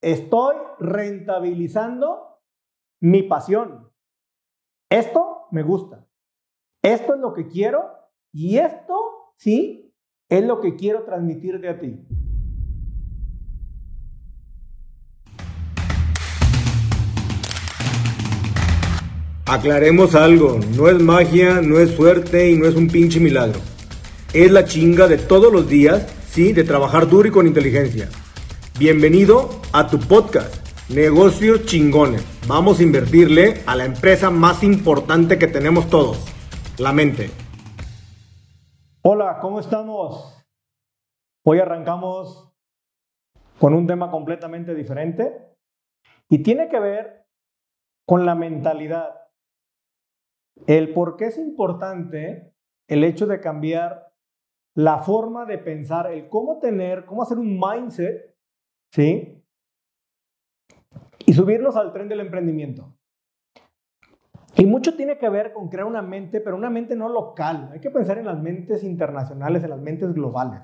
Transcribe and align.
estoy 0.00 0.56
rentabilizando 0.78 2.40
mi 3.00 3.22
pasión. 3.22 3.90
Esto 4.90 5.46
me 5.50 5.62
gusta. 5.62 6.06
Esto 6.82 7.14
es 7.14 7.20
lo 7.20 7.34
que 7.34 7.46
quiero 7.46 7.90
y 8.32 8.58
esto, 8.58 9.34
sí, 9.36 9.94
es 10.28 10.44
lo 10.44 10.60
que 10.60 10.76
quiero 10.76 11.04
transmitirte 11.04 11.68
a 11.68 11.78
ti. 11.78 11.98
Aclaremos 19.46 20.14
algo, 20.14 20.60
no 20.76 20.88
es 20.88 21.02
magia, 21.02 21.60
no 21.60 21.80
es 21.80 21.90
suerte 21.90 22.50
y 22.50 22.56
no 22.56 22.66
es 22.66 22.76
un 22.76 22.86
pinche 22.86 23.18
milagro. 23.18 23.58
Es 24.32 24.50
la 24.52 24.64
chinga 24.64 25.08
de 25.08 25.18
todos 25.18 25.52
los 25.52 25.68
días, 25.68 26.06
sí, 26.30 26.52
de 26.52 26.62
trabajar 26.62 27.08
duro 27.08 27.28
y 27.28 27.32
con 27.32 27.48
inteligencia. 27.48 28.08
Bienvenido 28.80 29.50
a 29.74 29.88
tu 29.88 29.98
podcast, 29.98 30.88
Negocios 30.88 31.66
Chingones. 31.66 32.24
Vamos 32.48 32.80
a 32.80 32.82
invertirle 32.82 33.62
a 33.66 33.76
la 33.76 33.84
empresa 33.84 34.30
más 34.30 34.62
importante 34.62 35.38
que 35.38 35.48
tenemos 35.48 35.90
todos, 35.90 36.24
la 36.78 36.94
mente. 36.94 37.28
Hola, 39.02 39.38
¿cómo 39.42 39.60
estamos? 39.60 40.34
Hoy 41.44 41.58
arrancamos 41.58 42.54
con 43.58 43.74
un 43.74 43.86
tema 43.86 44.10
completamente 44.10 44.74
diferente 44.74 45.30
y 46.30 46.42
tiene 46.42 46.70
que 46.70 46.80
ver 46.80 47.26
con 48.06 48.24
la 48.24 48.34
mentalidad. 48.34 49.10
El 50.66 50.94
por 50.94 51.18
qué 51.18 51.26
es 51.26 51.36
importante 51.36 52.54
el 52.88 53.04
hecho 53.04 53.26
de 53.26 53.40
cambiar 53.40 54.14
la 54.74 55.00
forma 55.00 55.44
de 55.44 55.58
pensar, 55.58 56.10
el 56.10 56.30
cómo 56.30 56.60
tener, 56.60 57.04
cómo 57.04 57.22
hacer 57.24 57.36
un 57.38 57.60
mindset, 57.60 58.30
¿sí? 58.92 59.42
Y 61.26 61.32
subirnos 61.32 61.76
al 61.76 61.92
tren 61.92 62.08
del 62.08 62.20
emprendimiento. 62.20 62.96
Y 64.56 64.66
mucho 64.66 64.96
tiene 64.96 65.16
que 65.18 65.28
ver 65.28 65.52
con 65.52 65.68
crear 65.68 65.86
una 65.86 66.02
mente, 66.02 66.40
pero 66.40 66.56
una 66.56 66.70
mente 66.70 66.96
no 66.96 67.08
local. 67.08 67.70
Hay 67.72 67.80
que 67.80 67.90
pensar 67.90 68.18
en 68.18 68.26
las 68.26 68.40
mentes 68.40 68.82
internacionales, 68.82 69.62
en 69.62 69.70
las 69.70 69.80
mentes 69.80 70.12
globales. 70.12 70.60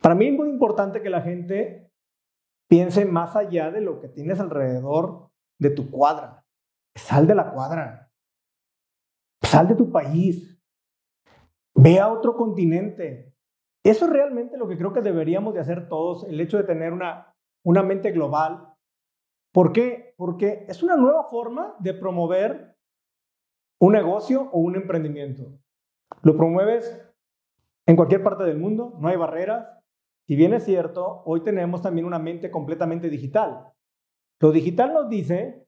Para 0.00 0.14
mí 0.14 0.28
es 0.28 0.34
muy 0.34 0.48
importante 0.48 1.02
que 1.02 1.10
la 1.10 1.22
gente 1.22 1.90
piense 2.68 3.04
más 3.04 3.36
allá 3.36 3.70
de 3.70 3.80
lo 3.80 4.00
que 4.00 4.08
tienes 4.08 4.40
alrededor 4.40 5.30
de 5.58 5.70
tu 5.70 5.90
cuadra. 5.90 6.44
Sal 6.94 7.26
de 7.26 7.34
la 7.34 7.52
cuadra. 7.52 8.10
Sal 9.42 9.68
de 9.68 9.74
tu 9.74 9.90
país. 9.90 10.58
Ve 11.74 12.00
a 12.00 12.08
otro 12.08 12.36
continente. 12.36 13.29
Eso 13.84 14.04
es 14.04 14.10
realmente 14.10 14.58
lo 14.58 14.68
que 14.68 14.76
creo 14.76 14.92
que 14.92 15.00
deberíamos 15.00 15.54
de 15.54 15.60
hacer 15.60 15.88
todos, 15.88 16.24
el 16.24 16.40
hecho 16.40 16.58
de 16.58 16.64
tener 16.64 16.92
una, 16.92 17.34
una 17.64 17.82
mente 17.82 18.10
global. 18.12 18.74
¿Por 19.52 19.72
qué? 19.72 20.14
Porque 20.16 20.66
es 20.68 20.82
una 20.82 20.96
nueva 20.96 21.24
forma 21.24 21.74
de 21.78 21.94
promover 21.94 22.76
un 23.80 23.92
negocio 23.92 24.50
o 24.52 24.60
un 24.60 24.76
emprendimiento. 24.76 25.58
Lo 26.22 26.36
promueves 26.36 27.00
en 27.86 27.96
cualquier 27.96 28.22
parte 28.22 28.44
del 28.44 28.58
mundo, 28.58 28.96
no 29.00 29.08
hay 29.08 29.16
barreras. 29.16 29.66
Si 30.26 30.36
bien 30.36 30.52
es 30.52 30.64
cierto, 30.64 31.22
hoy 31.24 31.42
tenemos 31.42 31.82
también 31.82 32.06
una 32.06 32.18
mente 32.18 32.50
completamente 32.50 33.08
digital. 33.08 33.72
Lo 34.40 34.52
digital 34.52 34.92
nos 34.92 35.08
dice 35.08 35.66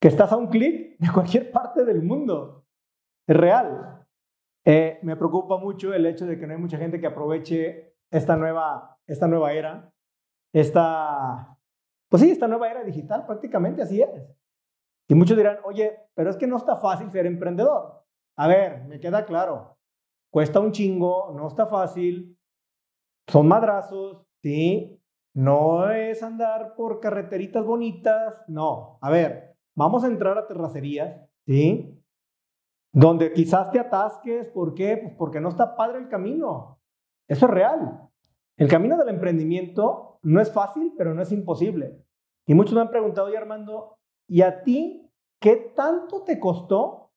que 0.00 0.08
estás 0.08 0.32
a 0.32 0.36
un 0.36 0.48
clic 0.48 0.98
de 0.98 1.12
cualquier 1.12 1.50
parte 1.50 1.84
del 1.84 2.02
mundo. 2.02 2.66
Es 3.26 3.36
real. 3.36 4.06
Eh, 4.70 4.98
me 5.02 5.16
preocupa 5.16 5.56
mucho 5.56 5.94
el 5.94 6.04
hecho 6.04 6.26
de 6.26 6.38
que 6.38 6.46
no 6.46 6.52
hay 6.52 6.60
mucha 6.60 6.76
gente 6.76 7.00
que 7.00 7.06
aproveche 7.06 7.96
esta 8.10 8.36
nueva, 8.36 8.98
esta 9.06 9.26
nueva 9.26 9.54
era, 9.54 9.90
esta, 10.52 11.56
pues 12.10 12.22
sí, 12.22 12.30
esta 12.30 12.48
nueva 12.48 12.70
era 12.70 12.84
digital, 12.84 13.24
prácticamente 13.24 13.80
así 13.80 14.02
es. 14.02 14.28
Y 15.08 15.14
muchos 15.14 15.38
dirán, 15.38 15.58
oye, 15.64 15.98
pero 16.14 16.28
es 16.28 16.36
que 16.36 16.46
no 16.46 16.58
está 16.58 16.76
fácil 16.76 17.10
ser 17.10 17.24
emprendedor. 17.24 18.04
A 18.36 18.46
ver, 18.46 18.84
me 18.84 19.00
queda 19.00 19.24
claro, 19.24 19.78
cuesta 20.30 20.60
un 20.60 20.72
chingo, 20.72 21.32
no 21.34 21.48
está 21.48 21.66
fácil, 21.66 22.38
son 23.26 23.48
madrazos, 23.48 24.26
sí, 24.42 25.00
no 25.34 25.90
es 25.90 26.22
andar 26.22 26.74
por 26.74 27.00
carreteritas 27.00 27.64
bonitas, 27.64 28.44
no. 28.48 28.98
A 29.00 29.08
ver, 29.10 29.48
Vamos 29.78 30.02
a 30.02 30.08
entrar 30.08 30.36
a 30.36 30.48
terracerías, 30.48 31.20
¿sí? 31.46 31.96
Donde 32.92 33.32
quizás 33.32 33.70
te 33.70 33.78
atasques, 33.78 34.48
¿por 34.48 34.74
qué? 34.74 34.96
Pues 34.96 35.14
porque 35.16 35.40
no 35.40 35.50
está 35.50 35.76
padre 35.76 35.98
el 35.98 36.08
camino. 36.08 36.80
Eso 37.28 37.46
es 37.46 37.52
real. 37.52 38.08
El 38.56 38.68
camino 38.68 38.96
del 38.96 39.10
emprendimiento 39.10 40.18
no 40.22 40.40
es 40.40 40.52
fácil, 40.52 40.94
pero 40.96 41.14
no 41.14 41.22
es 41.22 41.30
imposible. 41.30 42.04
Y 42.46 42.54
muchos 42.54 42.74
me 42.74 42.80
han 42.80 42.90
preguntado, 42.90 43.30
ya 43.30 43.38
Armando, 43.38 43.98
¿y 44.26 44.42
a 44.42 44.62
ti 44.62 45.12
qué 45.40 45.72
tanto 45.76 46.24
te 46.24 46.40
costó 46.40 47.12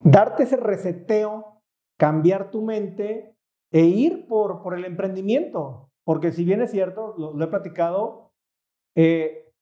darte 0.00 0.44
ese 0.44 0.56
reseteo, 0.56 1.62
cambiar 1.98 2.50
tu 2.50 2.62
mente 2.62 3.36
e 3.70 3.84
ir 3.84 4.26
por, 4.28 4.62
por 4.62 4.74
el 4.74 4.84
emprendimiento? 4.84 5.90
Porque 6.04 6.32
si 6.32 6.44
bien 6.44 6.62
es 6.62 6.70
cierto, 6.70 7.14
lo, 7.18 7.44
he 7.44 7.48
platicado, 7.48 8.32
eh, 8.94 9.52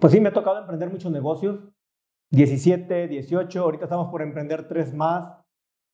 pues 0.00 0.12
sí, 0.12 0.20
me 0.20 0.28
ha 0.28 0.32
tocado 0.32 0.60
emprender 0.60 0.90
muchos 0.90 1.10
negocios, 1.10 1.58
17, 2.32 3.08
18, 3.08 3.60
ahorita 3.60 3.84
estamos 3.84 4.10
por 4.10 4.22
emprender 4.22 4.66
tres 4.66 4.94
más, 4.94 5.38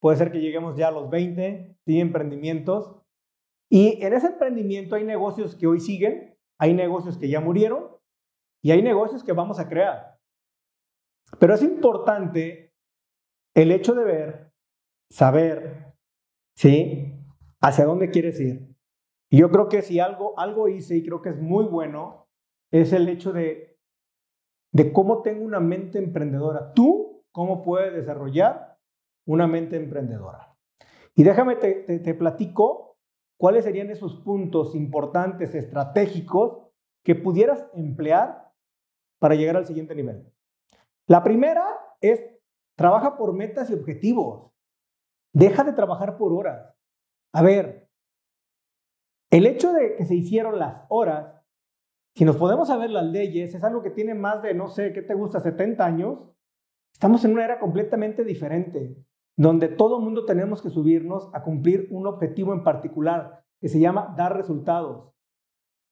puede 0.01 0.17
ser 0.17 0.31
que 0.31 0.41
lleguemos 0.41 0.77
ya 0.77 0.89
a 0.89 0.93
los 0.93 1.11
20, 1.11 1.77
sí, 1.85 2.01
emprendimientos. 2.01 2.97
Y 3.69 4.03
en 4.05 4.13
ese 4.13 4.29
emprendimiento 4.29 4.95
hay 4.95 5.05
negocios 5.05 5.57
que 5.57 5.67
hoy 5.67 5.81
siguen, 5.81 6.39
hay 6.61 6.75
negocios 6.75 7.19
que 7.19 7.29
ya 7.29 7.41
murieron 7.41 7.89
y 8.63 8.71
hay 8.71 8.83
negocios 8.83 9.25
que 9.25 9.33
vamos 9.33 9.59
a 9.59 9.69
crear. 9.69 10.17
Pero 11.41 11.55
es 11.55 11.63
importante 11.63 12.73
el 13.55 13.73
hecho 13.73 13.95
de 13.95 14.05
ver, 14.05 14.53
saber, 15.11 15.93
¿sí? 16.57 17.15
Hacia 17.61 17.85
dónde 17.85 18.11
quieres 18.11 18.41
ir. 18.41 18.77
Y 19.29 19.39
yo 19.39 19.51
creo 19.51 19.69
que 19.69 19.83
si 19.83 19.99
algo, 19.99 20.39
algo 20.39 20.69
hice 20.69 20.97
y 20.97 21.05
creo 21.05 21.21
que 21.21 21.31
es 21.31 21.41
muy 21.41 21.65
bueno, 21.65 22.29
es 22.73 22.93
el 22.93 23.09
hecho 23.09 23.33
de 23.33 23.78
de 24.73 24.93
cómo 24.93 25.23
tengo 25.23 25.45
una 25.45 25.61
mente 25.61 25.99
emprendedora. 25.99 26.73
Tú, 26.75 27.25
cómo 27.33 27.63
puedes 27.63 27.95
desarrollar 27.95 28.79
una 29.27 29.47
mente 29.47 29.77
emprendedora. 29.77 30.57
Y 31.15 31.23
déjame, 31.25 31.57
te, 31.57 32.15
platico 32.15 32.97
cuáles 33.39 33.65
serían 33.65 33.91
esos 33.91 34.17
puntos 34.23 34.75
importantes, 34.75 35.55
estratégicos, 35.55 36.67
que 37.05 37.15
pudieras 37.15 37.67
emplear 37.75 38.53
para 39.19 39.35
llegar 39.35 39.57
al 39.57 39.67
siguiente 39.67 39.95
nivel. 39.95 40.33
La 41.07 41.23
primera 41.23 41.67
es, 42.01 42.25
trabaja 42.77 43.17
por 43.17 43.33
metas 43.33 43.71
y 43.71 43.75
objetivos. 43.75 44.53
Deja 45.35 45.65
de 45.65 45.73
trabajar 45.73 46.19
por 46.19 46.33
horas. 46.33 46.75
A 47.33 47.43
ver, 47.43 47.89
el 49.31 49.47
hecho 49.47 49.73
de 49.73 49.97
que 49.97 50.05
se 50.05 50.15
hicieron 50.15 50.59
las 50.59 50.85
horas 50.89 51.38
si 52.19 52.25
nos 52.25 52.37
podemos 52.37 52.67
saber 52.67 52.91
las 52.91 53.05
leyes, 53.05 53.55
es 53.55 53.63
algo 53.63 53.81
que 53.81 53.91
tiene 53.91 54.13
más 54.13 54.43
de, 54.43 54.53
no 54.53 54.67
sé, 54.67 54.93
¿qué 54.93 55.03
te 55.03 55.15
gusta? 55.15 55.39
70 55.39 55.87
años. 55.87 56.29
Estamos 56.93 57.25
en 57.25 57.31
una 57.31 57.45
era 57.45 57.61
completamente 57.61 58.25
diferente, 58.25 58.97
donde 59.37 59.69
todo 59.69 60.01
mundo 60.01 60.25
tenemos 60.25 60.61
que 60.61 60.69
subirnos 60.69 61.31
a 61.33 61.45
cumplir 61.45 61.87
un 61.93 62.09
objetivo 62.09 62.53
en 62.53 62.65
particular, 62.65 63.45
que 63.61 63.69
se 63.69 63.79
llama 63.79 64.17
dar 64.17 64.37
resultados. 64.37 65.13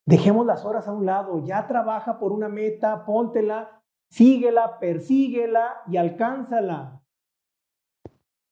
Dejemos 0.04 0.44
las 0.44 0.64
horas 0.64 0.88
a 0.88 0.92
un 0.92 1.06
lado, 1.06 1.44
ya 1.44 1.68
trabaja 1.68 2.18
por 2.18 2.32
una 2.32 2.48
meta, 2.48 3.04
póntela, 3.04 3.84
síguela, 4.10 4.80
persíguela 4.80 5.82
y 5.86 5.96
alcánzala. 5.96 7.04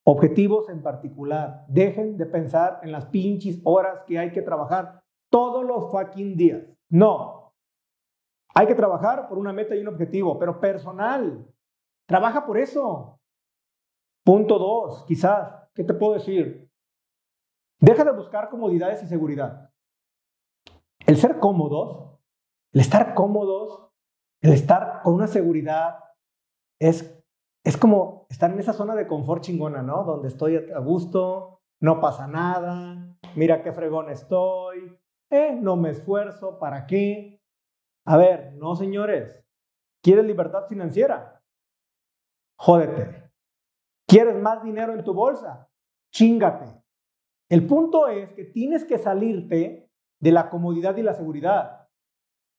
Objetivos 0.05 0.69
en 0.69 0.81
particular. 0.81 1.65
Dejen 1.67 2.19
de 2.19 2.27
pensar 2.27 2.79
en 2.85 2.93
las 2.93 3.07
pinches 3.07 3.61
horas 3.65 4.05
que 4.07 4.21
hay 4.21 4.31
que 4.31 4.43
trabajar 4.43 5.03
todos 5.29 5.65
los 5.65 5.91
fucking 5.91 6.37
días. 6.37 6.63
No, 6.89 7.44
hay 8.55 8.67
que 8.67 8.75
trabajar 8.75 9.29
por 9.29 9.39
una 9.39 9.53
meta 9.53 9.75
y 9.75 9.81
un 9.81 9.89
objetivo, 9.89 10.39
pero 10.39 10.61
personal. 10.61 11.47
Trabaja 12.07 12.47
por 12.47 12.57
eso. 12.57 13.21
Punto 14.25 14.59
dos, 14.59 15.05
quizás, 15.07 15.69
¿qué 15.75 15.85
te 15.85 15.93
puedo 15.93 16.15
decir? 16.15 16.71
Deja 17.81 18.05
de 18.05 18.13
buscar 18.13 18.49
comodidades 18.49 19.03
y 19.03 19.07
seguridad. 19.07 19.71
El 21.07 21.17
ser 21.17 21.39
cómodos, 21.39 22.19
el 22.73 22.81
estar 22.81 23.15
cómodos, 23.15 23.91
el 24.41 24.53
estar 24.53 25.03
con 25.03 25.15
una 25.15 25.27
seguridad, 25.27 25.99
es, 26.81 27.23
es 27.65 27.77
como 27.77 28.27
estar 28.31 28.51
en 28.51 28.61
esa 28.61 28.73
zona 28.73 28.95
de 28.95 29.07
confort 29.07 29.43
chingona, 29.43 29.83
¿no? 29.83 30.05
Donde 30.05 30.29
estoy 30.29 30.57
a 30.57 30.79
gusto, 30.79 31.61
no 31.81 32.01
pasa 32.01 32.27
nada, 32.27 33.17
mira 33.35 33.63
qué 33.63 33.73
fregón 33.73 34.09
estoy, 34.11 34.99
eh, 35.31 35.59
no 35.61 35.77
me 35.77 35.91
esfuerzo, 35.91 36.59
¿para 36.59 36.87
qué? 36.87 37.34
A 38.07 38.17
ver, 38.17 38.53
no 38.55 38.77
señores. 38.77 39.45
¿Quieres 40.03 40.25
libertad 40.25 40.67
financiera? 40.69 41.43
Jódete. 42.59 43.31
¿Quieres 44.07 44.37
más 44.37 44.63
dinero 44.63 44.93
en 44.93 45.03
tu 45.03 45.15
bolsa? 45.15 45.69
Chingate. 46.13 46.83
El 47.49 47.67
punto 47.67 48.09
es 48.09 48.33
que 48.33 48.45
tienes 48.45 48.85
que 48.85 48.99
salirte 48.99 49.91
de 50.21 50.33
la 50.33 50.51
comodidad 50.51 50.97
y 50.97 51.03
la 51.03 51.15
seguridad. 51.15 51.89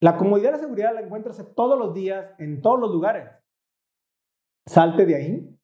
La 0.01 0.18
comodidad 0.18 0.50
y 0.50 0.53
la 0.53 0.59
seguridad 0.59 0.94
la 0.94 1.01
encuentras 1.01 1.42
todos 1.56 1.77
los 1.77 1.94
días, 1.94 2.33
en 2.39 2.62
todos 2.62 2.80
los 2.80 2.92
lugares. 2.92 3.30
Salte 4.68 5.06
de 5.06 5.15
ahí, 5.15 5.59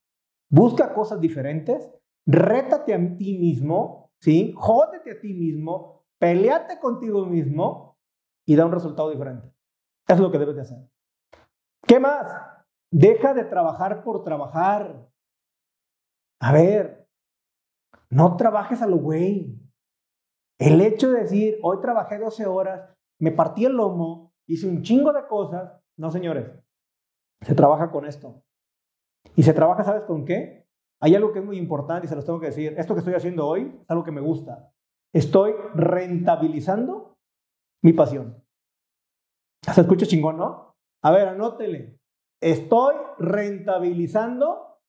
busca 0.49 0.93
cosas 0.93 1.19
diferentes, 1.19 1.91
rétate 2.25 2.93
a 2.93 3.17
ti 3.17 3.37
mismo, 3.37 4.11
¿sí? 4.19 4.53
Jódete 4.55 5.11
a 5.11 5.19
ti 5.19 5.33
mismo, 5.33 6.05
peleate 6.19 6.79
contigo 6.79 7.25
mismo 7.25 7.97
y 8.45 8.55
da 8.55 8.65
un 8.65 8.71
resultado 8.71 9.09
diferente. 9.09 9.50
Es 10.07 10.19
lo 10.19 10.31
que 10.31 10.37
debes 10.37 10.55
de 10.55 10.61
hacer. 10.61 10.77
¿Qué 11.87 11.99
más? 11.99 12.27
Deja 12.91 13.33
de 13.33 13.45
trabajar 13.45 14.03
por 14.03 14.23
trabajar. 14.23 15.09
A 16.41 16.51
ver, 16.51 17.07
no 18.09 18.35
trabajes 18.35 18.81
a 18.81 18.87
lo 18.87 18.97
güey. 18.97 19.57
El 20.59 20.81
hecho 20.81 21.11
de 21.11 21.21
decir, 21.21 21.57
hoy 21.63 21.79
trabajé 21.81 22.19
12 22.19 22.45
horas, 22.45 22.93
me 23.19 23.31
partí 23.31 23.65
el 23.65 23.73
lomo, 23.73 24.33
hice 24.47 24.67
un 24.67 24.81
chingo 24.83 25.13
de 25.13 25.25
cosas. 25.27 25.81
No, 25.97 26.11
señores. 26.11 26.51
Se 27.41 27.55
trabaja 27.55 27.89
con 27.89 28.05
esto. 28.05 28.43
Y 29.35 29.43
se 29.43 29.53
trabaja, 29.53 29.83
¿sabes 29.83 30.03
con 30.03 30.25
qué? 30.25 30.67
Hay 30.99 31.15
algo 31.15 31.31
que 31.31 31.39
es 31.39 31.45
muy 31.45 31.57
importante 31.57 32.05
y 32.05 32.09
se 32.09 32.15
los 32.15 32.25
tengo 32.25 32.39
que 32.39 32.47
decir. 32.47 32.75
Esto 32.77 32.93
que 32.93 32.99
estoy 32.99 33.15
haciendo 33.15 33.47
hoy 33.47 33.79
es 33.81 33.89
algo 33.89 34.03
que 34.03 34.11
me 34.11 34.21
gusta. 34.21 34.71
Estoy 35.13 35.53
rentabilizando 35.73 37.17
mi 37.81 37.93
pasión. 37.93 38.40
¿Se 39.63 39.81
escucha 39.81 40.05
chingón, 40.05 40.37
no? 40.37 40.75
A 41.03 41.11
ver, 41.11 41.27
anótele. 41.27 41.99
Estoy 42.41 42.95
rentabilizando 43.19 44.79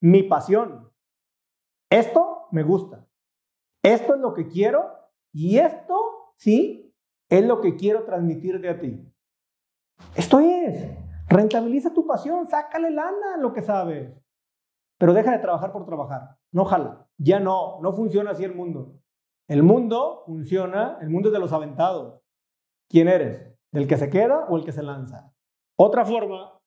mi 0.00 0.22
pasión. 0.22 0.92
Esto 1.90 2.46
me 2.52 2.62
gusta. 2.62 3.06
Esto 3.82 4.14
es 4.14 4.20
lo 4.20 4.32
que 4.32 4.46
quiero 4.46 4.92
y 5.32 5.58
esto, 5.58 6.34
sí, 6.36 6.94
es 7.28 7.44
lo 7.44 7.60
que 7.60 7.74
quiero 7.74 8.04
transmitirte 8.04 8.68
a 8.68 8.78
ti. 8.78 9.12
Esto 10.14 10.38
es. 10.40 10.96
Rentabiliza 11.28 11.92
tu 11.92 12.06
pasión, 12.06 12.46
sácale 12.46 12.90
lana 12.90 13.36
lo 13.38 13.52
que 13.52 13.62
sabes. 13.62 14.12
Pero 14.98 15.14
deja 15.14 15.32
de 15.32 15.38
trabajar 15.38 15.72
por 15.72 15.84
trabajar. 15.84 16.36
No 16.52 16.64
jala. 16.64 17.08
Ya 17.18 17.40
no, 17.40 17.80
no 17.80 17.92
funciona 17.92 18.30
así 18.30 18.44
el 18.44 18.54
mundo. 18.54 19.00
El 19.48 19.62
mundo 19.62 20.22
funciona, 20.26 20.98
el 21.00 21.10
mundo 21.10 21.28
es 21.28 21.32
de 21.32 21.40
los 21.40 21.52
aventados. 21.52 22.20
¿Quién 22.88 23.08
eres? 23.08 23.51
¿Del 23.72 23.88
que 23.88 23.96
se 23.96 24.10
queda 24.10 24.46
o 24.48 24.56
el 24.56 24.64
que 24.64 24.72
se 24.72 24.82
lanza? 24.82 25.32
Otra 25.76 26.04
forma. 26.04 26.60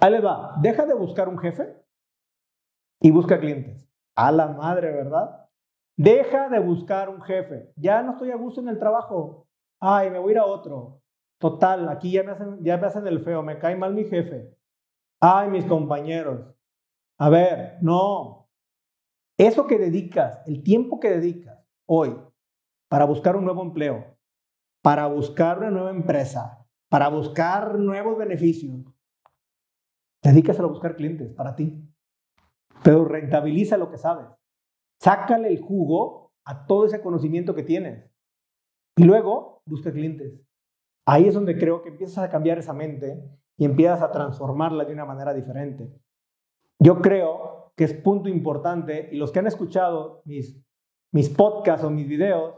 Ahí 0.00 0.10
le 0.10 0.20
va. 0.20 0.54
Deja 0.60 0.86
de 0.86 0.94
buscar 0.94 1.28
un 1.28 1.38
jefe 1.38 1.76
y 3.00 3.10
busca 3.10 3.38
clientes. 3.38 3.88
A 4.16 4.32
la 4.32 4.48
madre, 4.48 4.90
¿verdad? 4.90 5.48
Deja 5.96 6.48
de 6.48 6.58
buscar 6.58 7.10
un 7.10 7.20
jefe. 7.20 7.72
Ya 7.76 8.02
no 8.02 8.12
estoy 8.12 8.30
a 8.30 8.36
gusto 8.36 8.60
en 8.60 8.68
el 8.68 8.78
trabajo. 8.78 9.46
Ay, 9.78 10.10
me 10.10 10.18
voy 10.18 10.30
a 10.30 10.32
ir 10.32 10.38
a 10.38 10.46
otro. 10.46 11.02
Total, 11.38 11.88
aquí 11.88 12.12
ya 12.12 12.22
me 12.22 12.32
hacen, 12.32 12.62
ya 12.62 12.76
me 12.76 12.86
hacen 12.86 13.06
el 13.06 13.20
feo, 13.20 13.42
me 13.42 13.58
cae 13.58 13.76
mal 13.76 13.94
mi 13.94 14.04
jefe. 14.04 14.56
Ay, 15.20 15.48
mis 15.48 15.64
compañeros. 15.66 16.54
A 17.18 17.28
ver, 17.28 17.78
no. 17.82 18.48
Eso 19.38 19.66
que 19.66 19.78
dedicas, 19.78 20.42
el 20.46 20.62
tiempo 20.62 21.00
que 21.00 21.10
dedicas 21.10 21.66
hoy 21.86 22.14
para 22.88 23.04
buscar 23.04 23.36
un 23.36 23.44
nuevo 23.44 23.62
empleo, 23.62 24.16
para 24.82 25.06
buscar 25.06 25.58
una 25.58 25.70
nueva 25.70 25.90
empresa, 25.90 26.66
para 26.88 27.08
buscar 27.08 27.78
nuevos 27.78 28.16
beneficios, 28.16 28.84
dedícaselo 30.22 30.68
a 30.68 30.72
buscar 30.72 30.96
clientes 30.96 31.32
para 31.32 31.54
ti. 31.54 31.86
Pero 32.82 33.04
rentabiliza 33.04 33.76
lo 33.76 33.90
que 33.90 33.98
sabes. 33.98 34.26
Sácale 35.00 35.48
el 35.48 35.60
jugo 35.60 36.32
a 36.44 36.66
todo 36.66 36.86
ese 36.86 37.00
conocimiento 37.00 37.54
que 37.54 37.62
tienes. 37.62 38.10
Y 38.96 39.04
luego 39.04 39.62
busca 39.66 39.92
clientes. 39.92 40.40
Ahí 41.06 41.26
es 41.26 41.34
donde 41.34 41.58
creo 41.58 41.82
que 41.82 41.90
empiezas 41.90 42.24
a 42.24 42.30
cambiar 42.30 42.58
esa 42.58 42.72
mente 42.72 43.22
y 43.56 43.64
empiezas 43.64 44.02
a 44.02 44.10
transformarla 44.10 44.84
de 44.84 44.92
una 44.92 45.04
manera 45.04 45.34
diferente. 45.34 45.92
Yo 46.78 47.00
creo 47.00 47.72
que 47.76 47.84
es 47.84 47.94
punto 47.94 48.28
importante 48.28 49.08
y 49.12 49.16
los 49.16 49.32
que 49.32 49.38
han 49.38 49.46
escuchado 49.46 50.22
mis, 50.24 50.62
mis 51.12 51.28
podcasts 51.28 51.84
o 51.84 51.90
mis 51.90 52.08
videos 52.08 52.54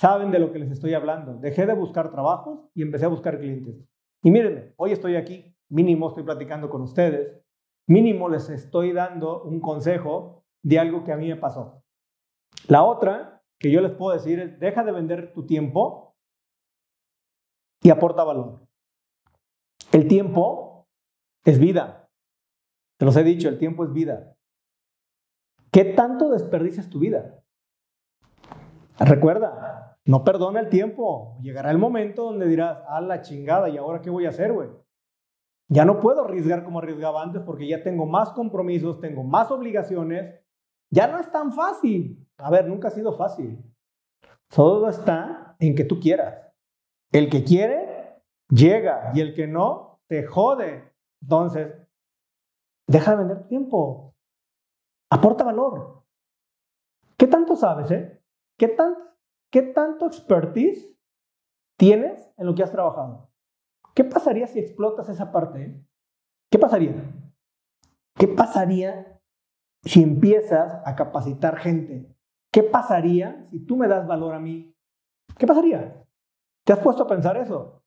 saben 0.00 0.30
de 0.30 0.38
lo 0.38 0.50
que 0.50 0.58
les 0.58 0.70
estoy 0.70 0.94
hablando. 0.94 1.34
Dejé 1.34 1.66
de 1.66 1.74
buscar 1.74 2.10
trabajos 2.10 2.70
y 2.74 2.80
empecé 2.80 3.04
a 3.04 3.08
buscar 3.08 3.38
clientes. 3.38 3.76
Y 4.22 4.30
mírenme, 4.30 4.72
hoy 4.78 4.92
estoy 4.92 5.16
aquí, 5.16 5.54
mínimo 5.68 6.08
estoy 6.08 6.22
platicando 6.22 6.70
con 6.70 6.80
ustedes, 6.80 7.38
mínimo 7.86 8.30
les 8.30 8.48
estoy 8.48 8.94
dando 8.94 9.42
un 9.42 9.60
consejo 9.60 10.46
de 10.62 10.78
algo 10.78 11.04
que 11.04 11.12
a 11.12 11.18
mí 11.18 11.28
me 11.28 11.36
pasó. 11.36 11.84
La 12.66 12.82
otra 12.82 13.42
que 13.58 13.70
yo 13.70 13.82
les 13.82 13.92
puedo 13.92 14.14
decir 14.14 14.40
es, 14.40 14.58
deja 14.58 14.84
de 14.84 14.92
vender 14.92 15.34
tu 15.34 15.44
tiempo 15.44 16.16
y 17.82 17.90
aporta 17.90 18.24
valor. 18.24 18.66
El 19.92 20.08
tiempo 20.08 20.88
es 21.44 21.58
vida. 21.58 22.08
Te 22.96 23.04
los 23.04 23.14
he 23.18 23.22
dicho, 23.22 23.50
el 23.50 23.58
tiempo 23.58 23.84
es 23.84 23.92
vida. 23.92 24.34
¿Qué 25.70 25.84
tanto 25.84 26.30
desperdicias 26.30 26.88
tu 26.88 27.00
vida? 27.00 27.44
Recuerda, 28.98 29.79
no 30.06 30.24
perdona 30.24 30.60
el 30.60 30.68
tiempo. 30.68 31.38
Llegará 31.42 31.70
el 31.70 31.78
momento 31.78 32.24
donde 32.24 32.46
dirás, 32.46 32.82
a 32.88 33.00
la 33.00 33.20
chingada, 33.20 33.68
¿y 33.68 33.76
ahora 33.76 34.00
qué 34.00 34.10
voy 34.10 34.26
a 34.26 34.30
hacer, 34.30 34.52
güey? 34.52 34.68
Ya 35.68 35.84
no 35.84 36.00
puedo 36.00 36.24
arriesgar 36.24 36.64
como 36.64 36.80
arriesgaba 36.80 37.22
antes 37.22 37.42
porque 37.42 37.68
ya 37.68 37.82
tengo 37.82 38.04
más 38.04 38.30
compromisos, 38.30 39.00
tengo 39.00 39.22
más 39.22 39.50
obligaciones. 39.50 40.40
Ya 40.90 41.06
no 41.06 41.20
es 41.20 41.30
tan 41.30 41.52
fácil. 41.52 42.26
A 42.38 42.50
ver, 42.50 42.66
nunca 42.66 42.88
ha 42.88 42.90
sido 42.90 43.12
fácil. 43.12 43.62
Todo 44.48 44.88
está 44.88 45.54
en 45.60 45.76
que 45.76 45.84
tú 45.84 46.00
quieras. 46.00 46.44
El 47.12 47.30
que 47.30 47.44
quiere, 47.44 48.20
llega. 48.48 49.12
Y 49.14 49.20
el 49.20 49.32
que 49.32 49.46
no, 49.46 50.00
te 50.08 50.26
jode. 50.26 50.92
Entonces, 51.22 51.72
deja 52.88 53.12
de 53.12 53.16
vender 53.18 53.46
tiempo. 53.46 54.16
Aporta 55.08 55.44
valor. 55.44 56.02
¿Qué 57.16 57.28
tanto 57.28 57.54
sabes, 57.54 57.90
eh? 57.92 58.20
¿Qué, 58.58 58.68
tan, 58.68 58.96
¿Qué 59.50 59.62
tanto 59.62 60.06
expertise 60.06 60.96
tienes 61.76 62.32
en 62.36 62.46
lo 62.46 62.54
que 62.54 62.62
has 62.62 62.70
trabajado? 62.70 63.30
¿Qué 63.94 64.04
pasaría 64.04 64.46
si 64.46 64.60
explotas 64.60 65.08
esa 65.08 65.32
parte? 65.32 65.62
Eh? 65.62 65.84
¿Qué 66.50 66.58
pasaría? 66.58 66.94
¿Qué 68.16 68.28
pasaría 68.28 69.20
si 69.82 70.02
empiezas 70.02 70.80
a 70.84 70.94
capacitar 70.94 71.56
gente? 71.56 72.14
¿Qué 72.52 72.62
pasaría 72.62 73.44
si 73.44 73.64
tú 73.64 73.76
me 73.76 73.88
das 73.88 74.06
valor 74.06 74.34
a 74.34 74.40
mí? 74.40 74.74
¿Qué 75.36 75.46
pasaría? 75.46 76.04
¿Te 76.64 76.72
has 76.72 76.80
puesto 76.80 77.04
a 77.04 77.08
pensar 77.08 77.36
eso? 77.36 77.82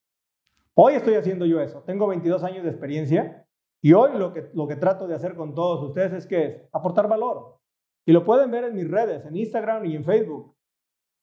Hoy 0.75 0.95
estoy 0.95 1.15
haciendo 1.15 1.45
yo 1.45 1.61
eso. 1.61 1.83
Tengo 1.83 2.07
22 2.07 2.43
años 2.43 2.63
de 2.63 2.69
experiencia 2.69 3.47
y 3.81 3.93
hoy 3.93 4.17
lo 4.17 4.33
que, 4.33 4.49
lo 4.53 4.67
que 4.67 4.75
trato 4.75 5.07
de 5.07 5.15
hacer 5.15 5.35
con 5.35 5.53
todos 5.53 5.81
ustedes 5.83 6.13
es 6.13 6.27
que 6.27 6.45
es 6.45 6.69
aportar 6.73 7.07
valor. 7.07 7.59
Y 8.05 8.11
lo 8.11 8.23
pueden 8.25 8.51
ver 8.51 8.65
en 8.65 8.75
mis 8.75 8.89
redes, 8.89 9.25
en 9.25 9.35
Instagram 9.35 9.85
y 9.85 9.95
en 9.95 10.03
Facebook. 10.03 10.55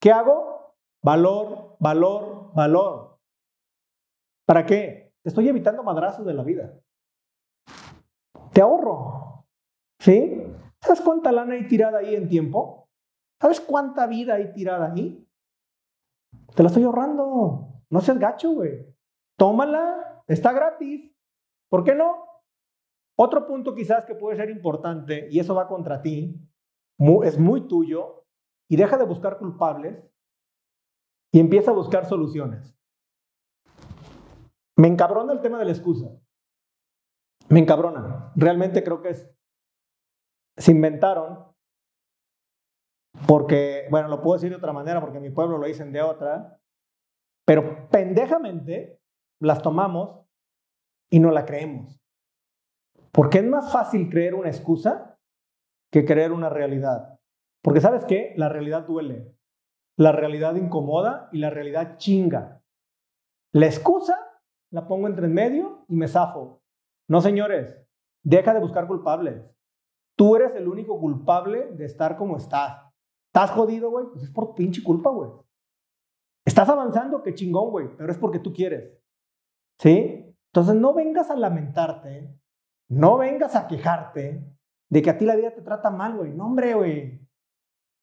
¿Qué 0.00 0.11
hago? 0.11 0.75
Valor, 1.02 1.76
valor, 1.78 2.52
valor. 2.54 3.19
¿Para 4.47 4.64
qué? 4.64 5.12
Te 5.23 5.28
estoy 5.28 5.49
evitando 5.49 5.83
madrazos 5.83 6.25
de 6.25 6.35
la 6.35 6.42
vida. 6.42 6.80
Te 8.52 8.61
ahorro. 8.61 9.45
¿Sí? 10.00 10.42
¿Sabes 10.80 11.02
cuánta 11.02 11.30
lana 11.30 11.54
hay 11.54 11.69
tirada 11.69 11.99
ahí 11.99 12.14
en 12.14 12.28
tiempo? 12.28 12.88
¿Sabes 13.40 13.61
cuánta 13.61 14.07
vida 14.07 14.35
hay 14.35 14.52
tirada 14.52 14.92
ahí? 14.92 15.26
Te 16.54 16.62
la 16.62 16.69
estoy 16.69 16.85
ahorrando. 16.85 17.69
No 17.90 18.00
seas 18.00 18.19
gacho, 18.19 18.52
güey. 18.52 18.87
Tómala, 19.38 20.23
está 20.26 20.52
gratis. 20.52 21.14
¿Por 21.69 21.85
qué 21.85 21.95
no? 21.95 22.25
Otro 23.19 23.47
punto 23.47 23.75
quizás 23.75 24.07
que 24.07 24.14
puede 24.14 24.37
ser 24.37 24.49
importante, 24.49 25.28
y 25.30 25.40
eso 25.40 25.54
va 25.54 25.69
contra 25.69 26.00
ti, 26.00 26.40
es 27.23 27.38
muy 27.38 27.69
tuyo, 27.69 28.20
y 28.71 28.77
deja 28.77 28.97
de 28.97 29.05
buscar 29.05 29.37
culpables 29.37 30.09
y 31.33 31.41
empieza 31.41 31.73
a 31.73 31.75
buscar 31.75 32.07
soluciones. 32.07 32.79
Me 34.77 34.87
encabrona 34.87 35.33
el 35.33 35.41
tema 35.41 35.59
de 35.59 35.65
la 35.65 35.73
excusa. 35.73 36.09
Me 37.49 37.59
encabrona. 37.59 38.33
Realmente 38.37 38.85
creo 38.85 39.03
que 39.03 39.11
es... 39.11 39.29
Se 40.57 40.71
inventaron 40.71 41.53
porque, 43.27 43.89
bueno, 43.91 44.07
lo 44.07 44.23
puedo 44.23 44.37
decir 44.37 44.50
de 44.50 44.57
otra 44.57 44.73
manera 44.73 45.00
porque 45.00 45.19
mi 45.19 45.31
pueblo 45.31 45.59
lo 45.59 45.67
dicen 45.67 45.93
de 45.93 46.03
otra, 46.03 46.61
pero 47.45 47.89
pendejamente 47.91 49.00
las 49.41 49.62
tomamos 49.62 50.27
y 51.11 51.19
no 51.19 51.33
la 51.33 51.45
creemos. 51.45 52.00
Porque 53.11 53.39
es 53.39 53.45
más 53.45 53.73
fácil 53.73 54.09
creer 54.09 54.37
una 54.37 54.49
excusa 54.49 55.19
que 55.91 56.05
creer 56.05 56.31
una 56.31 56.49
realidad. 56.49 57.20
Porque 57.62 57.81
sabes 57.81 58.05
qué? 58.05 58.33
La 58.37 58.49
realidad 58.49 58.87
duele, 58.87 59.37
la 59.97 60.12
realidad 60.12 60.55
incomoda 60.55 61.29
y 61.33 61.38
la 61.38 61.50
realidad 61.50 61.97
chinga. 61.99 62.62
La 63.52 63.67
excusa 63.67 64.17
la 64.71 64.87
pongo 64.87 65.09
entre 65.09 65.26
en 65.26 65.35
medio 65.35 65.85
y 65.88 65.97
me 65.97 66.09
zafo. 66.09 66.62
No, 67.09 67.21
señores, 67.21 67.76
deja 68.23 68.55
de 68.55 68.61
buscar 68.61 68.87
culpables. 68.87 69.43
Tú 70.17 70.37
eres 70.37 70.55
el 70.55 70.69
único 70.69 70.99
culpable 71.00 71.73
de 71.73 71.85
estar 71.85 72.17
como 72.17 72.37
estás. 72.37 72.87
¿Estás 73.33 73.50
jodido, 73.50 73.90
güey? 73.90 74.07
Pues 74.12 74.25
es 74.25 74.31
por 74.31 74.55
pinche 74.55 74.83
culpa, 74.83 75.11
güey. 75.11 75.31
Estás 76.45 76.69
avanzando, 76.69 77.23
qué 77.23 77.35
chingón, 77.35 77.71
güey, 77.71 77.97
pero 77.97 78.11
es 78.11 78.19
porque 78.19 78.38
tú 78.38 78.52
quieres. 78.52 78.99
¿Sí? 79.79 80.35
Entonces 80.52 80.75
no 80.75 80.95
vengas 80.95 81.31
a 81.31 81.37
lamentarte, 81.37 82.37
no 82.88 83.19
vengas 83.19 83.55
a 83.55 83.69
quejarte 83.69 84.45
de 84.88 85.02
que 85.02 85.11
a 85.11 85.17
ti 85.17 85.25
la 85.25 85.37
vida 85.37 85.55
te 85.55 85.62
trata 85.62 85.90
mal, 85.90 86.17
güey. 86.17 86.33
No, 86.33 86.47
hombre, 86.47 86.75
güey. 86.75 87.20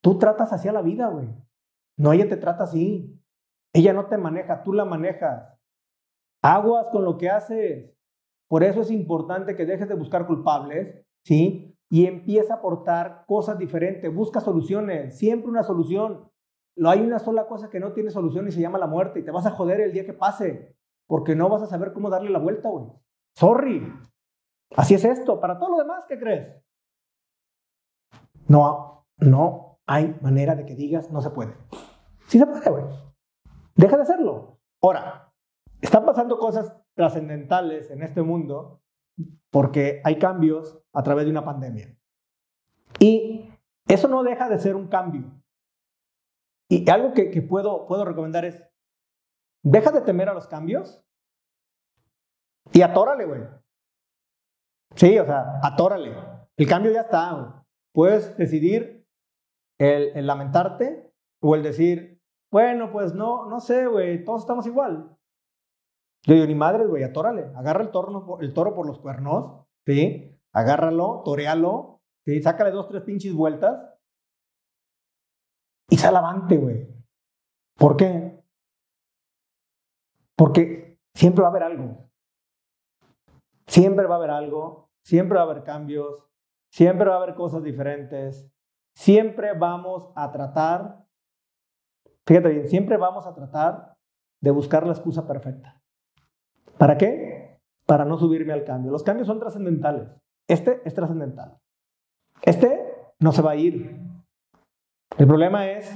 Tú 0.07 0.17
tratas 0.17 0.53
así 0.53 0.69
a 0.69 0.71
la 0.71 0.81
vida, 0.81 1.09
güey. 1.09 1.27
No, 1.97 2.13
ella 2.13 2.29
te 2.29 2.37
trata 2.37 2.63
así. 2.63 3.21
Ella 3.73 3.91
no 3.91 4.05
te 4.05 4.17
maneja, 4.17 4.63
tú 4.63 4.71
la 4.71 4.85
manejas. 4.85 5.53
Aguas 6.41 6.87
con 6.93 7.03
lo 7.03 7.17
que 7.17 7.29
haces. 7.29 7.93
Por 8.47 8.63
eso 8.63 8.79
es 8.79 8.89
importante 8.89 9.57
que 9.57 9.65
dejes 9.65 9.89
de 9.89 9.95
buscar 9.95 10.25
culpables, 10.25 11.05
¿sí? 11.25 11.77
Y 11.89 12.05
empieza 12.05 12.53
a 12.53 12.57
aportar 12.59 13.25
cosas 13.27 13.57
diferentes. 13.57 14.15
Busca 14.15 14.39
soluciones, 14.39 15.17
siempre 15.17 15.49
una 15.49 15.63
solución. 15.63 16.31
No 16.77 16.89
hay 16.89 17.01
una 17.01 17.19
sola 17.19 17.45
cosa 17.45 17.69
que 17.69 17.81
no 17.81 17.91
tiene 17.91 18.09
solución 18.09 18.47
y 18.47 18.53
se 18.53 18.61
llama 18.61 18.79
la 18.79 18.87
muerte. 18.87 19.19
Y 19.19 19.25
te 19.25 19.31
vas 19.31 19.45
a 19.45 19.51
joder 19.51 19.81
el 19.81 19.91
día 19.91 20.05
que 20.05 20.13
pase, 20.13 20.73
porque 21.05 21.35
no 21.35 21.49
vas 21.49 21.63
a 21.63 21.67
saber 21.67 21.91
cómo 21.91 22.09
darle 22.09 22.29
la 22.29 22.39
vuelta, 22.39 22.69
güey. 22.69 22.85
Sorry. 23.35 23.93
Así 24.73 24.93
es 24.93 25.03
esto. 25.03 25.41
Para 25.41 25.59
todo 25.59 25.71
lo 25.71 25.77
demás, 25.79 26.05
¿qué 26.07 26.17
crees? 26.17 26.63
No, 28.47 29.05
no 29.17 29.66
hay 29.88 30.15
manera 30.22 30.56
de 30.56 30.65
que 30.65 30.75
digas 30.75 31.10
no 31.12 31.22
se 31.22 31.29
puede. 31.29 31.56
Sí 32.27 32.38
se 32.38 32.46
puede, 32.46 32.70
güey. 32.70 32.84
Deja 33.75 33.96
de 33.96 34.03
hacerlo. 34.03 34.60
Ahora, 34.82 35.34
están 35.82 36.06
pasando 36.06 36.38
cosas 36.38 36.75
trascendentales 36.94 37.89
en 37.89 38.03
este 38.03 38.22
mundo 38.22 38.82
porque 39.50 40.01
hay 40.03 40.20
cambios 40.20 40.77
a 40.94 41.03
través 41.03 41.25
de 41.25 41.32
una 41.32 41.46
pandemia. 41.46 41.98
Y 43.00 43.50
eso 43.88 44.08
no 44.08 44.24
deja 44.24 44.50
de 44.50 44.58
ser 44.58 44.75
un 44.75 44.88
cambio. 44.88 45.32
Y 46.70 46.89
algo 46.89 47.13
que, 47.13 47.41
puedo, 47.41 47.88
puedo 47.88 48.03
recomendar 48.03 48.44
es, 48.44 48.62
deja 49.63 49.91
de 49.91 50.01
temer 50.01 50.27
a 50.27 50.34
los 50.34 50.48
cambios 50.48 51.03
y 52.74 52.82
atórale, 52.82 53.25
güey. 53.25 53.41
Sí, 54.96 55.17
o 55.17 55.25
sea, 55.25 55.60
atórale. 55.63 56.13
El 56.58 56.67
cambio 56.67 56.91
ya 56.91 57.01
está. 57.01 57.63
Puedes 57.94 58.36
decidir 58.38 58.96
el, 59.79 60.25
lamentarte 60.25 61.12
o 61.41 61.55
el 61.55 61.63
decir, 61.63 62.22
bueno, 62.51 62.91
pues 62.91 63.13
no, 63.13 63.46
no 63.48 63.60
sé, 63.60 63.88
güey, 63.88 64.24
todos 64.24 64.41
estamos 64.41 64.65
igual. 64.65 65.15
Yo 66.24 66.34
digo, 66.34 66.46
ni 66.46 66.55
madre, 66.55 66.86
güey, 66.86 67.03
atórale, 67.03 67.51
agarra 67.55 67.84
el, 67.84 67.91
toro, 67.91 68.39
el 68.41 68.53
toro 68.53 68.74
por 68.74 68.86
los 68.86 69.00
cuernos, 69.00 69.65
¿sí? 69.86 70.38
Agárralo, 70.53 71.22
torealo, 71.24 72.01
¿sí? 72.25 72.41
Sácale 72.41 72.72
dos, 72.72 72.88
tres 72.89 73.03
pinches 73.03 73.34
vueltas 73.34 73.93
y 75.89 75.98
sal 75.98 76.15
avante, 76.15 76.57
güey. 76.57 76.88
¿Por 77.77 77.96
qué? 77.96 78.43
Porque 80.36 81.00
siempre 81.13 81.41
va 81.41 81.48
a 81.48 81.51
haber 81.51 81.63
algo. 81.63 82.10
Siempre 83.67 84.05
va 84.05 84.15
a 84.15 84.17
haber 84.17 84.31
algo, 84.31 84.91
siempre 85.03 85.38
va 85.38 85.43
a 85.43 85.50
haber 85.50 85.63
cambios, 85.63 86.24
siempre 86.72 87.10
va 87.10 87.15
a 87.15 87.24
haber 87.24 87.36
cosas 87.36 87.63
diferentes. 87.63 88.50
Siempre 88.97 89.53
vamos 89.53 90.09
a 90.15 90.31
tratar 90.31 91.07
Fíjate 92.27 92.49
bien, 92.49 92.67
siempre 92.67 92.97
vamos 92.97 93.25
a 93.25 93.33
tratar 93.33 93.95
de 94.41 94.51
buscar 94.51 94.85
la 94.85 94.91
excusa 94.91 95.25
perfecta. 95.25 95.81
¿Para 96.77 96.97
qué? 96.97 97.61
Para 97.85 98.03
no 98.03 98.17
subirme 98.17 98.51
al 98.51 98.65
cambio. 98.65 98.91
Los 98.91 99.03
cambios 99.03 99.27
son 99.27 99.39
trascendentales. 99.39 100.09
Este 100.45 100.81
es 100.83 100.93
trascendental. 100.93 101.57
Este 102.41 103.13
no 103.19 103.31
se 103.31 103.41
va 103.41 103.51
a 103.51 103.55
ir. 103.55 103.97
El 105.17 105.25
problema 105.25 105.69
es 105.69 105.89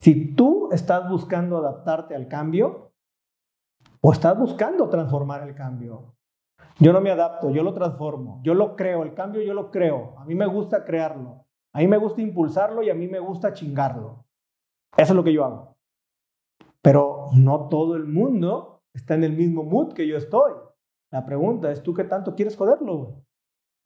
si 0.00 0.34
tú 0.34 0.68
estás 0.72 1.08
buscando 1.08 1.58
adaptarte 1.58 2.16
al 2.16 2.26
cambio 2.26 2.92
o 4.00 4.12
estás 4.12 4.36
buscando 4.36 4.88
transformar 4.88 5.46
el 5.46 5.54
cambio. 5.54 6.16
Yo 6.80 6.92
no 6.92 7.00
me 7.00 7.12
adapto, 7.12 7.50
yo 7.50 7.62
lo 7.62 7.72
transformo, 7.72 8.40
yo 8.42 8.54
lo 8.54 8.74
creo, 8.74 9.04
el 9.04 9.14
cambio 9.14 9.42
yo 9.42 9.54
lo 9.54 9.70
creo. 9.70 10.18
A 10.18 10.24
mí 10.24 10.34
me 10.34 10.46
gusta 10.46 10.84
crearlo, 10.84 11.46
a 11.74 11.78
mí 11.78 11.88
me 11.88 11.98
gusta 11.98 12.20
impulsarlo 12.20 12.82
y 12.82 12.90
a 12.90 12.94
mí 12.94 13.08
me 13.08 13.18
gusta 13.18 13.52
chingarlo. 13.52 14.24
Eso 14.96 15.12
es 15.12 15.16
lo 15.16 15.24
que 15.24 15.32
yo 15.32 15.44
hago. 15.44 15.76
Pero 16.82 17.26
no 17.34 17.68
todo 17.68 17.96
el 17.96 18.04
mundo 18.04 18.82
está 18.94 19.14
en 19.14 19.24
el 19.24 19.32
mismo 19.32 19.62
mood 19.62 19.94
que 19.94 20.06
yo 20.06 20.16
estoy. 20.16 20.52
La 21.10 21.24
pregunta 21.24 21.70
es, 21.70 21.82
¿tú 21.82 21.94
qué 21.94 22.04
tanto 22.04 22.34
quieres 22.34 22.56
joderlo, 22.56 22.96
güey? 22.96 23.14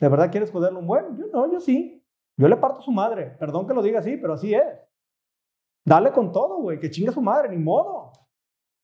¿De 0.00 0.09
verdad 0.09 0.31
quieres 0.31 0.50
joderlo 0.50 0.81
un 0.81 0.87
buen? 0.87 1.16
Yo 1.16 1.26
no, 1.28 1.50
yo 1.50 1.61
sí. 1.61 2.05
Yo 2.38 2.49
le 2.49 2.57
parto 2.57 2.78
a 2.78 2.83
su 2.83 2.93
madre. 2.93 3.31
Perdón 3.38 3.66
que 3.66 3.75
lo 3.75 3.83
diga 3.83 4.00
así, 4.00 4.16
pero 4.16 4.35
así 4.35 4.55
es. 4.55 4.81
Dale 5.87 6.12
con 6.12 6.33
todo, 6.33 6.61
güey. 6.61 6.78
Que 6.78 6.90
chingue 6.90 7.11
a 7.11 7.14
su 7.14 7.23
madre, 7.23 7.49
ni 7.49 7.59
modo. 7.59 8.12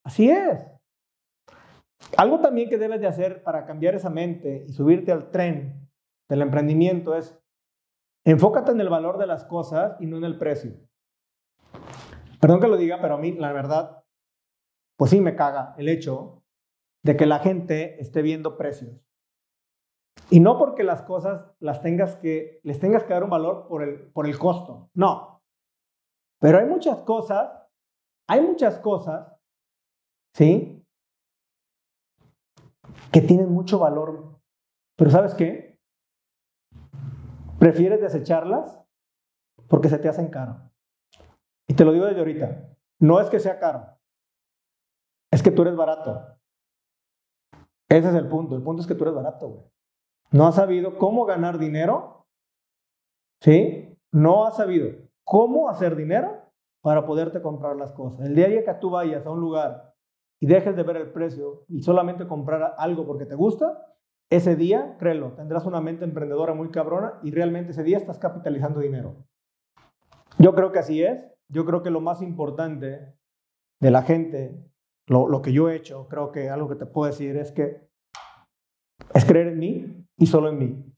Así 0.05 0.29
es. 0.29 0.65
Algo 2.17 2.39
también 2.39 2.69
que 2.69 2.77
debes 2.77 3.01
de 3.01 3.07
hacer 3.07 3.43
para 3.43 3.65
cambiar 3.65 3.95
esa 3.95 4.09
mente 4.09 4.65
y 4.67 4.73
subirte 4.73 5.11
al 5.11 5.29
tren 5.31 5.89
del 6.29 6.41
emprendimiento 6.41 7.15
es 7.15 7.39
enfócate 8.25 8.71
en 8.71 8.81
el 8.81 8.89
valor 8.89 9.17
de 9.17 9.27
las 9.27 9.45
cosas 9.45 9.95
y 9.99 10.05
no 10.05 10.17
en 10.17 10.23
el 10.23 10.37
precio. 10.37 10.73
Perdón 12.39 12.59
que 12.59 12.67
lo 12.67 12.77
diga, 12.77 12.99
pero 13.01 13.15
a 13.15 13.17
mí, 13.17 13.31
la 13.33 13.51
verdad, 13.53 14.03
pues 14.97 15.11
sí 15.11 15.21
me 15.21 15.35
caga 15.35 15.75
el 15.77 15.89
hecho 15.89 16.43
de 17.03 17.17
que 17.17 17.25
la 17.25 17.39
gente 17.39 17.99
esté 18.01 18.21
viendo 18.21 18.57
precios. 18.57 18.99
Y 20.29 20.39
no 20.39 20.57
porque 20.57 20.83
las 20.83 21.01
cosas 21.01 21.51
las 21.59 21.81
tengas 21.81 22.15
que, 22.15 22.59
les 22.63 22.79
tengas 22.79 23.03
que 23.03 23.13
dar 23.13 23.23
un 23.23 23.29
valor 23.29 23.67
por 23.67 23.83
el, 23.83 24.11
por 24.11 24.25
el 24.25 24.37
costo, 24.37 24.89
no. 24.93 25.41
Pero 26.39 26.59
hay 26.59 26.65
muchas 26.65 27.01
cosas, 27.01 27.49
hay 28.27 28.41
muchas 28.41 28.79
cosas, 28.79 29.33
¿sí? 30.35 30.85
Que 33.11 33.21
tienen 33.21 33.49
mucho 33.49 33.79
valor. 33.79 34.39
Pero 34.97 35.11
¿sabes 35.11 35.33
qué? 35.33 35.72
Prefieres 37.63 38.01
desecharlas 38.01 38.77
porque 39.69 39.87
se 39.87 39.97
te 39.97 40.09
hacen 40.09 40.27
caro. 40.27 40.69
Y 41.65 41.73
te 41.73 41.85
lo 41.85 41.93
digo 41.93 42.05
desde 42.05 42.19
ahorita, 42.19 42.75
no 42.99 43.21
es 43.21 43.29
que 43.29 43.39
sea 43.39 43.57
caro, 43.57 43.87
es 45.31 45.41
que 45.41 45.49
tú 45.49 45.61
eres 45.61 45.77
barato. 45.77 46.41
Ese 47.87 48.09
es 48.09 48.15
el 48.15 48.27
punto, 48.27 48.57
el 48.57 48.63
punto 48.63 48.81
es 48.81 48.87
que 48.89 48.95
tú 48.95 49.05
eres 49.05 49.15
barato, 49.15 49.47
güey. 49.47 49.63
No 50.31 50.45
has 50.45 50.55
sabido 50.55 50.97
cómo 50.97 51.23
ganar 51.23 51.57
dinero, 51.57 52.27
¿sí? 53.39 53.97
No 54.11 54.45
has 54.45 54.57
sabido 54.57 54.89
cómo 55.23 55.69
hacer 55.69 55.95
dinero 55.95 56.51
para 56.81 57.05
poderte 57.05 57.41
comprar 57.41 57.77
las 57.77 57.93
cosas. 57.93 58.25
El 58.25 58.35
día 58.35 58.49
que 58.49 58.73
tú 58.73 58.89
vayas 58.89 59.25
a 59.25 59.31
un 59.31 59.39
lugar 59.39 59.95
y 60.41 60.47
dejes 60.47 60.75
de 60.75 60.83
ver 60.83 60.97
el 60.97 61.13
precio 61.13 61.63
y 61.69 61.81
solamente 61.81 62.27
comprar 62.27 62.75
algo 62.77 63.07
porque 63.07 63.25
te 63.25 63.35
gusta, 63.35 63.87
ese 64.29 64.55
día, 64.55 64.95
créelo, 64.99 65.33
tendrás 65.33 65.65
una 65.65 65.81
mente 65.81 66.05
emprendedora 66.05 66.53
muy 66.53 66.71
cabrona 66.71 67.19
y 67.23 67.31
realmente 67.31 67.71
ese 67.71 67.83
día 67.83 67.97
estás 67.97 68.19
capitalizando 68.19 68.79
dinero. 68.79 69.15
Yo 70.39 70.55
creo 70.55 70.71
que 70.71 70.79
así 70.79 71.03
es 71.03 71.33
yo 71.53 71.65
creo 71.65 71.83
que 71.83 71.91
lo 71.91 72.01
más 72.01 72.21
importante 72.21 73.15
de 73.79 73.91
la 73.91 74.01
gente, 74.01 74.59
lo, 75.07 75.41
que 75.41 75.53
yo 75.53 75.69
he 75.69 75.75
hecho, 75.75 76.07
creo 76.07 76.31
que 76.31 76.49
algo 76.49 76.67
que 76.67 76.75
te 76.75 76.85
puedo 76.85 77.11
decir 77.11 77.37
es 77.37 77.51
que 77.51 77.87
es 79.13 79.25
creer 79.25 79.47
en 79.47 79.59
mí 79.59 80.05
y 80.17 80.25
solo 80.25 80.49
en 80.49 80.57
mí. 80.57 80.93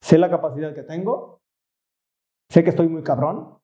Sé 0.00 0.18
la 0.18 0.30
capacidad 0.30 0.74
que 0.74 0.82
tengo, 0.82 1.42
sé 2.50 2.62
que 2.62 2.70
estoy 2.70 2.88
muy 2.88 3.02
cabrón, 3.02 3.58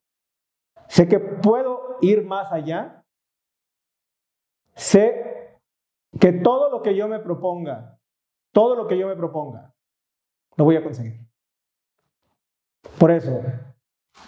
sé 0.88 1.09
que 1.09 1.20
puedo 1.20 1.97
ir 2.02 2.25
más 2.26 2.52
allá, 2.52 3.02
sé 4.75 5.59
que 6.18 6.32
todo 6.32 6.70
lo 6.70 6.82
que 6.82 6.94
yo 6.97 7.09
me 7.09 7.20
proponga, 7.20 7.99
todo 8.52 8.76
lo 8.76 8.87
que 8.87 8.99
yo 8.99 9.07
me 9.07 9.16
proponga, 9.16 9.75
lo 10.57 10.64
voy 10.64 10.76
a 10.76 10.83
conseguir. 10.83 11.21
Por 12.99 13.11
eso, 13.11 13.42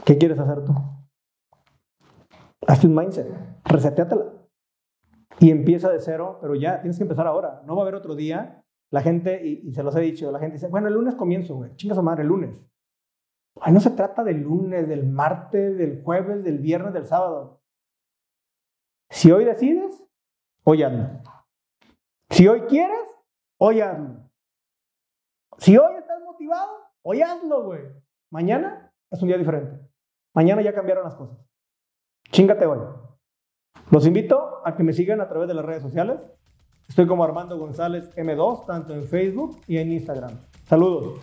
¿qué 0.05 0.17
quieres 0.19 0.39
hacer 0.39 0.65
tú? 0.65 0.73
Hazte 2.67 2.87
un 2.87 2.95
mindset, 2.95 3.29
reseteatela. 3.65 4.33
Y 5.41 5.51
empieza 5.51 5.91
de 5.91 5.99
cero, 5.99 6.39
pero 6.41 6.55
ya 6.55 6.81
tienes 6.81 6.97
que 6.97 7.03
empezar 7.03 7.27
ahora. 7.27 7.63
No 7.67 7.75
va 7.75 7.83
a 7.83 7.85
haber 7.85 7.97
otro 7.97 8.15
día. 8.15 8.65
La 8.91 9.01
gente, 9.01 9.45
y, 9.45 9.73
se 9.73 9.83
los 9.83 9.97
he 9.97 10.01
dicho, 10.01 10.31
la 10.31 10.39
gente 10.39 10.55
dice, 10.55 10.69
bueno, 10.69 10.89
el 10.89 10.95
lunes 10.95 11.15
comienzo, 11.15 11.57
güey. 11.57 11.75
Chinga 11.77 11.95
su 11.95 12.03
madre, 12.03 12.23
el 12.23 12.29
lunes. 12.29 12.65
Ay, 13.61 13.73
no 13.73 13.81
se 13.81 13.91
trata 13.91 14.23
del 14.23 14.43
lunes, 14.43 14.89
del 14.89 15.07
martes, 15.07 15.77
del 15.77 16.03
jueves, 16.03 16.45
del 16.45 16.59
viernes, 16.59 16.93
del 16.93 17.07
sábado. 17.07 17.61
Si 19.11 19.31
hoy 19.31 19.45
decides, 19.45 20.05
hoy 20.65 20.83
hazlo. 20.83 21.09
Si 22.31 22.47
hoy 22.47 22.63
quieres, 22.63 23.12
hazlo. 23.71 24.31
Si 25.59 25.77
hoy 25.77 25.95
estás 25.99 26.21
motivado, 26.25 26.73
hoy 27.03 27.23
hazlo, 27.23 27.65
güey. 27.65 27.83
Mañana 28.31 28.93
es 29.11 29.21
un 29.23 29.29
día 29.29 29.39
diferente. 29.39 29.79
Mañana 30.35 30.63
ya 30.63 30.75
cambiaron 30.75 31.05
las 31.05 31.15
cosas. 31.15 31.39
Chingate 32.31 32.67
hoy. 32.67 32.81
Los 33.91 34.07
invito 34.07 34.63
a 34.65 34.75
que 34.75 34.83
me 34.83 34.93
sigan 34.93 35.21
a 35.21 35.29
través 35.29 35.49
de 35.49 35.55
las 35.55 35.65
redes 35.65 35.83
sociales. 35.83 36.19
Estoy 36.89 37.07
como 37.07 37.25
Armando 37.25 37.59
González 37.59 38.15
M2, 38.17 38.67
tanto 38.67 38.95
en 38.95 39.05
Facebook 39.05 39.61
y 39.67 39.79
en 39.79 39.93
Instagram. 39.93 40.33
Saludos. 40.65 41.21